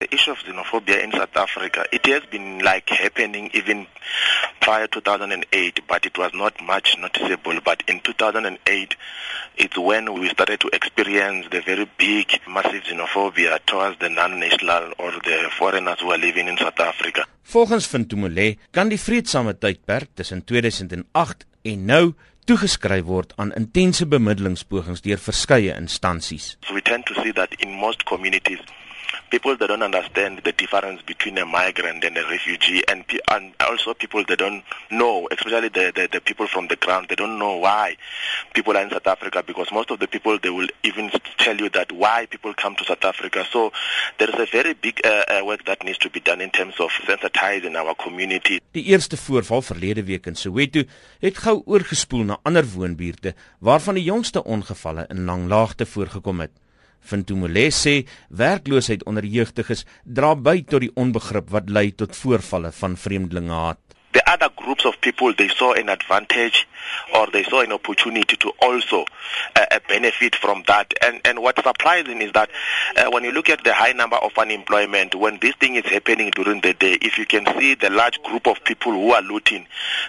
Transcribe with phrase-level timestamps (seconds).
[0.00, 3.86] The issue of xenophobia in South Africa, it has been like happening even
[4.58, 7.60] prior to 2008, but it was not much noticeable.
[7.62, 8.96] But in 2008,
[9.58, 15.12] it's when we started to experience the very big, massive xenophobia towards the non-national or
[15.20, 17.28] the foreigners who are living in South Africa.
[17.44, 22.14] Volgens Fintumole kan die vredesame tydperk tussen 2008 en nou
[22.48, 26.54] toegeskryf word aan intense bemiddelingspogings deur verskeie instansies.
[26.64, 28.64] So we tend to see that in most communities
[29.30, 33.94] people that don't understand the difference between a migrant and a refugee and, and also
[33.94, 37.56] people that don't know especially the, the, the people from the ground they don't know
[37.56, 37.96] why
[38.54, 41.68] people are in South Africa because most of the people they will even tell you
[41.70, 43.44] that why people come to South Africa.
[43.52, 43.72] So
[44.18, 46.80] there is a very big uh, uh, work that needs to be done in terms
[46.80, 48.60] of sensitizing our community.
[48.72, 50.82] Die eerste voorval verlede week in Soweto
[51.20, 56.52] het gou oorgespoel na ander woonbuurte waarvan die jongste ongevalle in Langlaagte voorgekom het
[57.00, 62.96] Fintumole sê werkloosheid onder jeugdiges dra by tot die onbegrip wat lei tot voorvalle van
[62.96, 63.78] vreemdelingehaat.
[64.12, 66.66] The other groups of people they saw an advantage
[67.14, 69.04] or they saw an opportunity to also
[69.54, 72.50] uh, uh, benefit from that and and what's surprising is that
[72.96, 76.30] uh, when you look at the high number of unemployment when this thing is happening
[76.34, 79.66] during the day if you can see the large group of people who are looting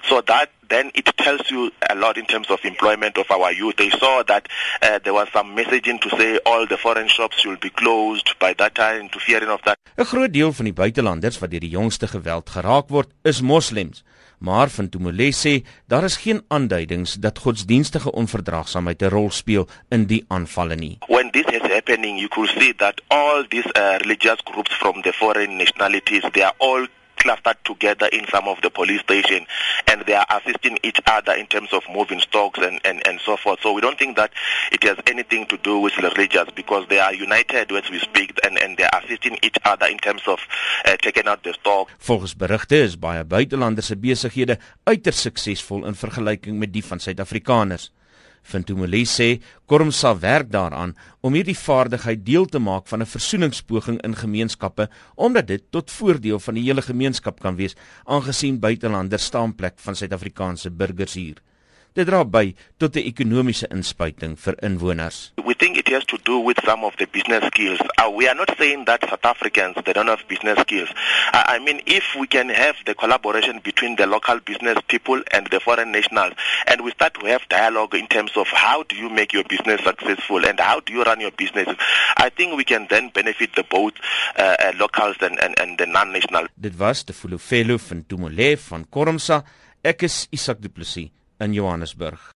[0.10, 3.76] so that then it tells you a lot in terms of employment of our youth.
[3.76, 4.48] They saw that
[4.82, 8.54] uh, there was some messaging to say all the foreign shops should be closed by
[8.54, 9.78] that time to fearing of that.
[9.98, 14.04] 'n Groot deel van die buitelanders wat deur die jongste geweld geraak word, is moslems.
[14.42, 20.06] Maar van Tumole sê daar is geen aanduidings dat godsdienstige onverdraagsaamheid 'n rol speel in
[20.06, 20.98] die aanvalle nie.
[21.08, 25.14] When this is happening, you could see that all these uh, religious groups from the
[25.14, 26.88] foreign nationalities, they are all
[27.22, 29.46] clustered together in some of the police station
[29.88, 33.38] and they are assisting each other in terms of moving stocks and, and, and so
[33.38, 33.60] forth.
[33.62, 34.32] So we don't think that
[34.72, 38.58] it has anything to do with religious because they are united as we speak and,
[38.58, 40.40] and they are assisting each other in terms of
[40.86, 41.90] uh, taking out the stock.
[42.08, 44.58] Volgens berigte is baie buitelanders se besighede
[44.90, 47.92] uiters suksesvol in vergelyking met die van Suid-Afrikaners.
[48.42, 54.16] Fintumule sê Kormsa werk daaraan om hierdie vaardigheid deel te maak van 'n versoeningspoging in
[54.16, 57.76] gemeenskappe omdat dit tot voordeel van die hele gemeenskap kan wees
[58.06, 61.38] aangesien buitelanders staanplek van Suid-Afrikaanse burgers hier.
[61.92, 65.34] Dit dra by tot 'n ekonomiese inspuiting vir inwoners.
[65.44, 67.82] We think it has to do with some of the business skills.
[68.00, 70.88] Uh, we are not saying that South Africans they don't have business skills.
[71.34, 75.48] Uh, I mean if we can have the collaboration between the local business people and
[75.52, 76.34] the foreign nationals
[76.66, 79.84] and we start to have dialogue in terms of how do you make your business
[79.84, 81.68] successful and how do you run your business,
[82.16, 83.96] I think we can then benefit the both
[84.38, 86.48] uh, uh, locals and, and, and the non-national.
[86.56, 89.44] Dit was te Fulufelo van Tumole van Kormsa.
[89.84, 92.22] Ek is Isak Du Plessis in Johannesburg.